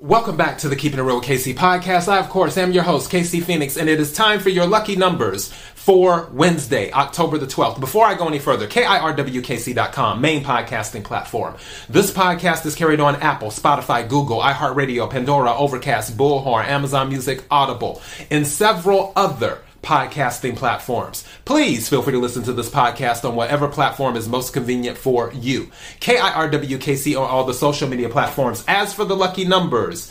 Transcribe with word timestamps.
Welcome 0.00 0.36
back 0.36 0.58
to 0.58 0.68
the 0.68 0.76
Keeping 0.76 1.00
It 1.00 1.02
Real 1.02 1.20
KC 1.20 1.56
podcast. 1.56 2.06
I, 2.06 2.20
of 2.20 2.28
course, 2.28 2.56
am 2.56 2.70
your 2.70 2.84
host, 2.84 3.10
KC 3.10 3.42
Phoenix, 3.42 3.76
and 3.76 3.88
it 3.88 3.98
is 3.98 4.12
time 4.12 4.38
for 4.38 4.48
your 4.48 4.64
lucky 4.64 4.94
numbers 4.94 5.52
for 5.74 6.30
Wednesday, 6.32 6.92
October 6.92 7.36
the 7.36 7.48
12th. 7.48 7.80
Before 7.80 8.06
I 8.06 8.14
go 8.14 8.28
any 8.28 8.38
further, 8.38 8.68
KIRWKC.com, 8.68 10.20
main 10.20 10.44
podcasting 10.44 11.02
platform. 11.02 11.56
This 11.88 12.12
podcast 12.12 12.64
is 12.64 12.76
carried 12.76 13.00
on 13.00 13.16
Apple, 13.16 13.48
Spotify, 13.48 14.08
Google, 14.08 14.38
iHeartRadio, 14.38 15.10
Pandora, 15.10 15.52
Overcast, 15.52 16.16
Bullhorn, 16.16 16.66
Amazon 16.66 17.08
Music, 17.08 17.42
Audible, 17.50 18.00
and 18.30 18.46
several 18.46 19.12
other 19.16 19.58
podcasting 19.82 20.56
platforms. 20.56 21.24
Please 21.44 21.88
feel 21.88 22.02
free 22.02 22.12
to 22.12 22.18
listen 22.18 22.42
to 22.44 22.52
this 22.52 22.70
podcast 22.70 23.28
on 23.28 23.36
whatever 23.36 23.68
platform 23.68 24.16
is 24.16 24.28
most 24.28 24.52
convenient 24.52 24.98
for 24.98 25.32
you. 25.32 25.70
KIRWKC 26.00 27.18
on 27.20 27.28
all 27.28 27.44
the 27.44 27.54
social 27.54 27.88
media 27.88 28.08
platforms. 28.08 28.64
As 28.68 28.92
for 28.92 29.04
the 29.04 29.16
lucky 29.16 29.44
numbers, 29.44 30.08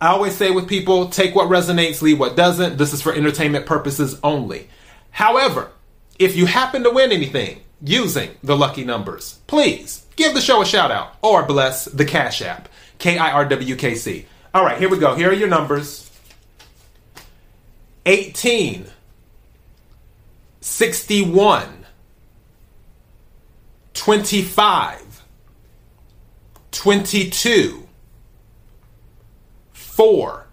I 0.00 0.08
always 0.08 0.36
say 0.36 0.50
with 0.50 0.68
people, 0.68 1.08
take 1.08 1.34
what 1.34 1.48
resonates, 1.48 2.02
leave 2.02 2.20
what 2.20 2.36
doesn't. 2.36 2.78
This 2.78 2.92
is 2.92 3.02
for 3.02 3.12
entertainment 3.12 3.66
purposes 3.66 4.18
only. 4.22 4.68
However, 5.10 5.70
if 6.18 6.36
you 6.36 6.46
happen 6.46 6.84
to 6.84 6.90
win 6.90 7.12
anything 7.12 7.62
using 7.82 8.30
the 8.42 8.56
lucky 8.56 8.84
numbers, 8.84 9.38
please 9.46 10.06
give 10.16 10.34
the 10.34 10.40
show 10.40 10.62
a 10.62 10.66
shout 10.66 10.90
out 10.90 11.16
or 11.22 11.44
bless 11.44 11.86
the 11.86 12.04
Cash 12.04 12.42
App. 12.42 12.68
KIRWKC. 12.98 14.24
All 14.54 14.64
right, 14.64 14.78
here 14.78 14.88
we 14.88 14.98
go. 14.98 15.14
Here 15.14 15.30
are 15.30 15.34
your 15.34 15.48
numbers 15.48 16.10
18. 18.06 18.86
61, 20.68 21.86
25, 23.94 25.24
22, 26.70 27.88
4, 29.72 30.46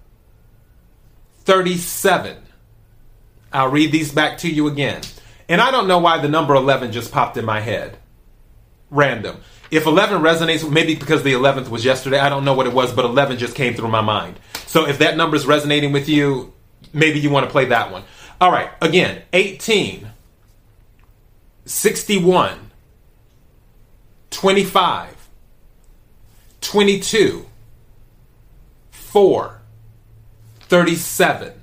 37. 1.42 2.38
I'll 3.54 3.70
read 3.70 3.92
these 3.92 4.12
back 4.12 4.40
to 4.40 4.50
you 4.50 4.68
again. 4.68 5.02
And 5.48 5.62
I 5.62 5.70
don't 5.70 5.88
know 5.88 6.00
why 6.00 6.18
the 6.18 6.28
number 6.28 6.56
11 6.56 6.92
just 6.92 7.12
popped 7.12 7.38
in 7.38 7.46
my 7.46 7.60
head. 7.60 7.98
Random. 8.90 9.42
If 9.70 9.86
11 9.86 10.22
resonates, 10.22 10.68
maybe 10.68 10.96
because 10.96 11.22
the 11.22 11.34
11th 11.34 11.70
was 11.70 11.86
yesterday, 11.86 12.20
I 12.20 12.30
don't 12.30 12.46
know 12.46 12.54
what 12.54 12.66
it 12.66 12.74
was, 12.74 12.92
but 12.94 13.06
11 13.06 13.38
just 13.38 13.54
came 13.54 13.76
through 13.76 13.90
my 13.90 14.02
mind. 14.02 14.40
So 14.66 14.88
if 14.88 14.98
that 15.00 15.18
number 15.18 15.36
is 15.36 15.46
resonating 15.46 15.92
with 15.92 16.10
you, 16.10 16.54
maybe 16.94 17.20
you 17.20 17.30
want 17.30 17.46
to 17.46 17.52
play 17.52 17.66
that 17.66 17.92
one. 17.92 18.04
All 18.46 18.52
right, 18.52 18.70
again, 18.80 19.24
18, 19.34 20.08
61, 21.66 22.70
25, 24.30 25.30
22, 26.62 27.46
4, 28.92 29.62
37. 30.60 31.54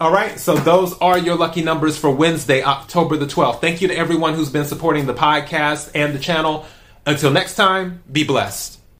All 0.00 0.10
right, 0.10 0.40
so 0.40 0.54
those 0.54 0.96
are 0.96 1.18
your 1.18 1.36
lucky 1.36 1.60
numbers 1.60 1.98
for 1.98 2.10
Wednesday, 2.10 2.62
October 2.62 3.18
the 3.18 3.26
12th. 3.26 3.60
Thank 3.60 3.82
you 3.82 3.88
to 3.88 3.94
everyone 3.94 4.32
who's 4.32 4.48
been 4.48 4.64
supporting 4.64 5.04
the 5.04 5.12
podcast 5.12 5.90
and 5.94 6.14
the 6.14 6.18
channel. 6.18 6.64
Until 7.04 7.30
next 7.30 7.54
time, 7.54 8.02
be 8.10 8.24
blessed. 8.24 8.77